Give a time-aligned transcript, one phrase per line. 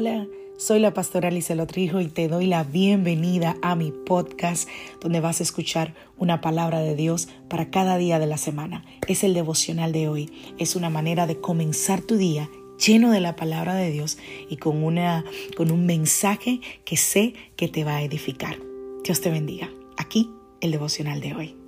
[0.00, 0.28] Hola,
[0.58, 4.68] soy la pastora Alice Lotrijo y te doy la bienvenida a mi podcast
[5.00, 8.84] donde vas a escuchar una palabra de Dios para cada día de la semana.
[9.08, 10.30] Es el devocional de hoy.
[10.56, 12.48] Es una manera de comenzar tu día
[12.78, 15.24] lleno de la palabra de Dios y con, una,
[15.56, 18.56] con un mensaje que sé que te va a edificar.
[19.02, 19.68] Dios te bendiga.
[19.96, 20.30] Aquí
[20.60, 21.67] el devocional de hoy.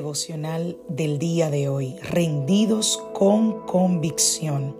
[0.00, 4.74] Devocional del día de hoy, rendidos con convicción.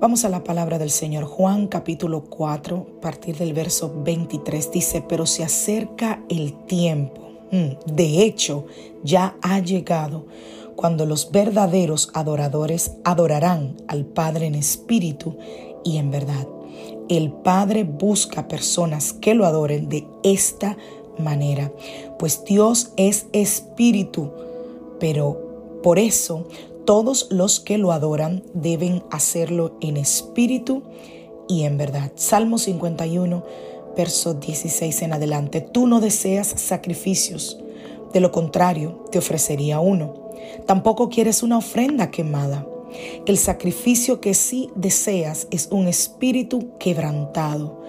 [0.00, 1.24] Vamos a la palabra del Señor.
[1.24, 7.20] Juan capítulo 4, a partir del verso 23, dice, pero se acerca el tiempo.
[7.52, 8.64] Mm, de hecho,
[9.04, 10.24] ya ha llegado
[10.74, 15.36] cuando los verdaderos adoradores adorarán al Padre en espíritu
[15.84, 16.48] y en verdad.
[17.10, 20.99] El Padre busca personas que lo adoren de esta manera,
[22.18, 24.30] pues Dios es espíritu,
[24.98, 26.46] pero por eso
[26.84, 30.82] todos los que lo adoran deben hacerlo en espíritu
[31.48, 32.12] y en verdad.
[32.16, 33.44] Salmo 51,
[33.96, 35.60] verso 16 en adelante.
[35.60, 37.58] Tú no deseas sacrificios,
[38.12, 40.30] de lo contrario te ofrecería uno.
[40.66, 42.66] Tampoco quieres una ofrenda quemada.
[43.24, 47.80] El sacrificio que sí deseas es un espíritu quebrantado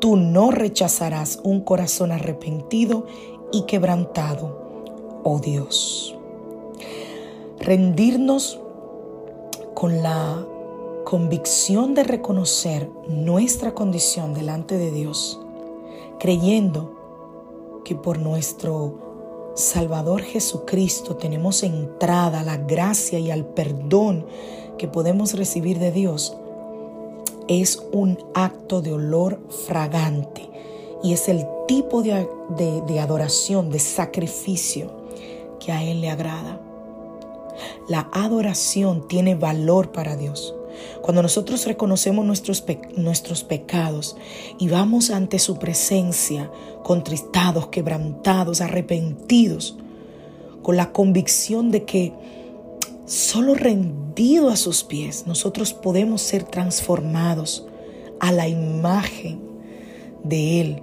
[0.00, 3.06] Tú no rechazarás un corazón arrepentido
[3.52, 6.16] y quebrantado, oh Dios.
[7.58, 8.58] Rendirnos
[9.74, 10.46] con la
[11.04, 15.38] convicción de reconocer nuestra condición delante de Dios,
[16.18, 24.24] creyendo que por nuestro Salvador Jesucristo tenemos entrada a la gracia y al perdón
[24.78, 26.36] que podemos recibir de Dios,
[27.50, 30.48] es un acto de olor fragante
[31.02, 34.92] y es el tipo de, adoración, de sacrificio
[35.58, 36.60] que a Él le agrada.
[37.88, 40.54] La adoración tiene valor para Dios.
[41.02, 42.64] Cuando nosotros reconocemos nuestros,
[42.96, 44.16] nuestros pecados
[44.60, 46.52] y vamos ante su presencia,
[46.84, 49.76] contristados, quebrantados, arrepentidos,
[50.62, 52.12] con la convicción de que
[53.10, 57.66] Solo rendido a sus pies nosotros podemos ser transformados
[58.20, 59.40] a la imagen
[60.22, 60.82] de Él.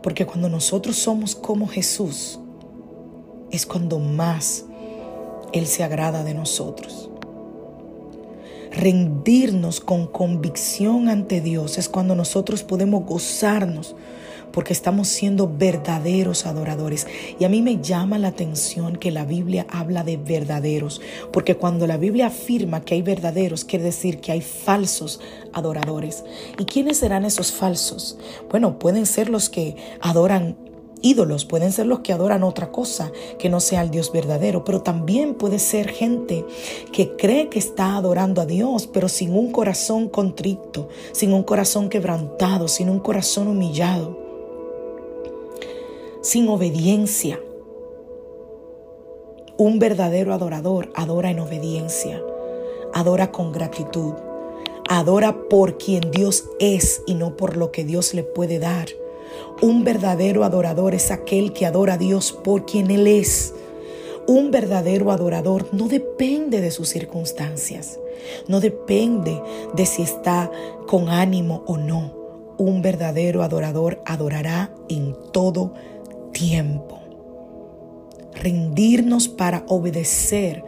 [0.00, 2.38] Porque cuando nosotros somos como Jesús,
[3.50, 4.66] es cuando más
[5.52, 7.10] Él se agrada de nosotros.
[8.70, 13.96] Rendirnos con convicción ante Dios es cuando nosotros podemos gozarnos
[14.54, 17.08] porque estamos siendo verdaderos adoradores.
[17.38, 21.00] Y a mí me llama la atención que la Biblia habla de verdaderos,
[21.32, 25.20] porque cuando la Biblia afirma que hay verdaderos, quiere decir que hay falsos
[25.52, 26.24] adoradores.
[26.56, 28.16] ¿Y quiénes serán esos falsos?
[28.48, 30.56] Bueno, pueden ser los que adoran
[31.02, 34.82] ídolos, pueden ser los que adoran otra cosa que no sea el Dios verdadero, pero
[34.82, 36.46] también puede ser gente
[36.92, 41.88] que cree que está adorando a Dios, pero sin un corazón contrito, sin un corazón
[41.88, 44.23] quebrantado, sin un corazón humillado
[46.24, 47.38] sin obediencia.
[49.58, 52.22] Un verdadero adorador adora en obediencia,
[52.94, 54.14] adora con gratitud,
[54.88, 58.88] adora por quien Dios es y no por lo que Dios le puede dar.
[59.60, 63.54] Un verdadero adorador es aquel que adora a Dios por quien Él es.
[64.26, 68.00] Un verdadero adorador no depende de sus circunstancias,
[68.48, 69.42] no depende
[69.74, 70.50] de si está
[70.86, 72.24] con ánimo o no.
[72.56, 75.74] Un verdadero adorador adorará en todo
[76.34, 77.00] tiempo.
[78.34, 80.62] Rendirnos para obedecer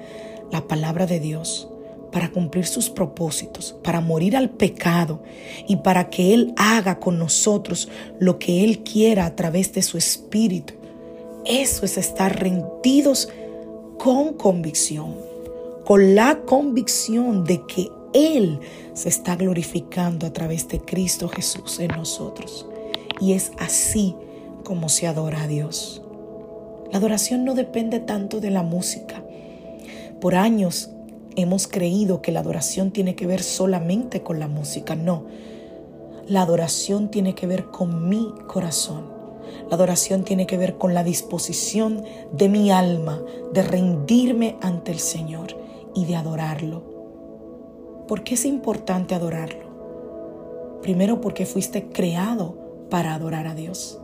[0.50, 1.68] la palabra de Dios,
[2.10, 5.22] para cumplir sus propósitos, para morir al pecado
[5.68, 9.98] y para que Él haga con nosotros lo que Él quiera a través de su
[9.98, 10.72] Espíritu.
[11.44, 13.28] Eso es estar rendidos
[13.98, 15.14] con convicción,
[15.84, 18.60] con la convicción de que Él
[18.94, 22.66] se está glorificando a través de Cristo Jesús en nosotros.
[23.20, 24.14] Y es así
[24.66, 26.02] como se adora a Dios.
[26.90, 29.22] La adoración no depende tanto de la música,
[30.20, 30.90] Por años
[31.36, 34.96] hemos creído que la adoración tiene que ver solamente con la música.
[34.96, 35.24] No,
[36.26, 39.04] la adoración tiene que ver con mi corazón.
[39.68, 42.02] La adoración tiene que ver con la disposición
[42.32, 43.22] de mi alma
[43.52, 45.48] de rendirme ante el Señor
[45.94, 46.82] y de adorarlo.
[48.08, 50.80] ¿Por qué es importante adorarlo?
[50.82, 52.56] Primero porque fuiste creado
[52.90, 54.00] para adorar a Dios.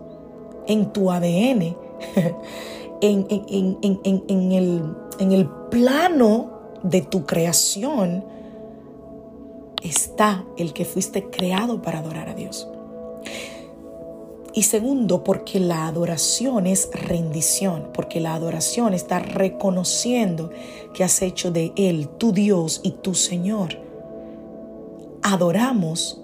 [0.67, 1.76] En tu ADN,
[3.00, 4.82] en, en, el,
[5.19, 6.50] en el plano
[6.82, 8.25] de tu creación,
[9.82, 12.69] está el que fuiste creado para adorar a Dios.
[14.55, 20.50] Y segundo, porque la adoración es rendición, porque la adoración está reconociendo
[20.93, 23.79] que has hecho de Él tu Dios y tu Señor.
[25.23, 26.20] Adoramos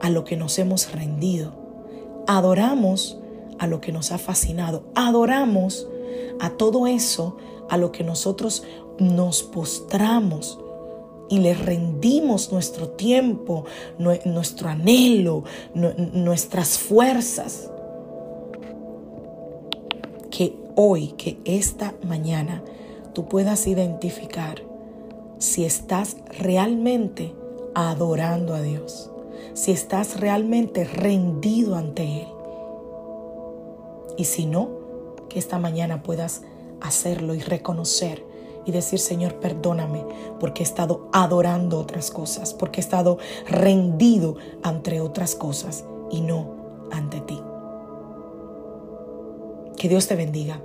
[0.00, 1.57] a lo que nos hemos rendido.
[2.28, 3.18] Adoramos
[3.58, 4.84] a lo que nos ha fascinado.
[4.94, 5.88] Adoramos
[6.38, 7.36] a todo eso
[7.68, 8.62] a lo que nosotros
[8.98, 10.58] nos postramos
[11.28, 13.64] y le rendimos nuestro tiempo,
[13.98, 15.44] nuestro anhelo,
[15.74, 17.70] nuestras fuerzas.
[20.30, 22.62] Que hoy, que esta mañana,
[23.14, 24.62] tú puedas identificar
[25.38, 27.34] si estás realmente
[27.74, 29.10] adorando a Dios,
[29.58, 32.28] si estás realmente rendido ante Él.
[34.16, 34.68] Y si no,
[35.28, 36.42] que esta mañana puedas
[36.80, 38.24] hacerlo y reconocer
[38.66, 40.04] y decir, Señor, perdóname
[40.38, 43.18] porque he estado adorando otras cosas, porque he estado
[43.48, 46.54] rendido ante otras cosas y no
[46.92, 47.42] ante ti.
[49.76, 50.60] Que Dios te bendiga,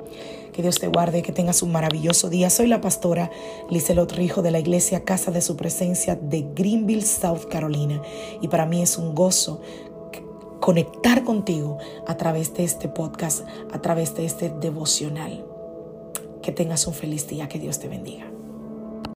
[0.54, 2.50] que Dios te guarde, que tengas un maravilloso día.
[2.50, 3.30] Soy la pastora
[3.70, 8.02] Lizelot Rijo de la iglesia Casa de Su Presencia de Greenville, South Carolina.
[8.40, 9.62] Y para mí es un gozo
[10.62, 11.78] conectar contigo
[12.08, 15.44] a través de este podcast, a través de este devocional.
[16.42, 18.33] Que tengas un feliz día, que Dios te bendiga.